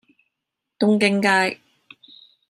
[0.79, 1.61] 東京街